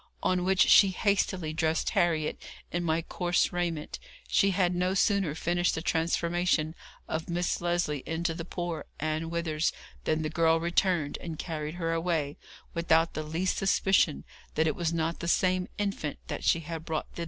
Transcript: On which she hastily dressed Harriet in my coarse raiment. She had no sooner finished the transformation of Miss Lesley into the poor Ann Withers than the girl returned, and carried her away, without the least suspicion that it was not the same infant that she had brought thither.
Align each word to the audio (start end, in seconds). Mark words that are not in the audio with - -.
On 0.23 0.43
which 0.43 0.61
she 0.67 0.87
hastily 0.89 1.53
dressed 1.53 1.91
Harriet 1.91 2.41
in 2.71 2.83
my 2.83 3.03
coarse 3.03 3.53
raiment. 3.53 3.99
She 4.27 4.49
had 4.49 4.73
no 4.73 4.95
sooner 4.95 5.35
finished 5.35 5.75
the 5.75 5.81
transformation 5.83 6.73
of 7.07 7.29
Miss 7.29 7.61
Lesley 7.61 8.01
into 8.07 8.33
the 8.33 8.43
poor 8.43 8.85
Ann 8.99 9.29
Withers 9.29 9.71
than 10.05 10.23
the 10.23 10.31
girl 10.31 10.59
returned, 10.59 11.19
and 11.21 11.37
carried 11.37 11.75
her 11.75 11.93
away, 11.93 12.39
without 12.73 13.13
the 13.13 13.21
least 13.21 13.57
suspicion 13.57 14.25
that 14.55 14.65
it 14.65 14.75
was 14.75 14.91
not 14.91 15.19
the 15.19 15.27
same 15.27 15.67
infant 15.77 16.17
that 16.29 16.43
she 16.43 16.61
had 16.61 16.83
brought 16.83 17.11
thither. 17.11 17.19